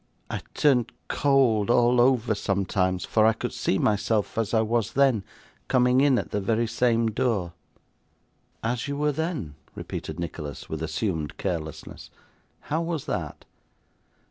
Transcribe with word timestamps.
I 0.31 0.41
turned 0.55 0.91
cold 1.09 1.69
all 1.69 2.01
over 2.01 2.33
sometimes, 2.33 3.05
for 3.05 3.23
I 3.27 3.33
could 3.33 3.53
see 3.53 3.77
myself 3.77 4.35
as 4.35 4.51
I 4.51 4.61
was 4.61 4.93
then, 4.93 5.23
coming 5.67 6.01
in 6.01 6.17
at 6.17 6.31
the 6.31 6.41
very 6.41 6.65
same 6.65 7.11
door.' 7.11 7.53
'As 8.63 8.87
you 8.87 8.97
were 8.97 9.11
then,' 9.11 9.53
repeated 9.75 10.19
Nicholas, 10.19 10.67
with 10.67 10.81
assumed 10.81 11.37
carelessness; 11.37 12.09
'how 12.61 12.81
was 12.81 13.05
that? 13.05 13.45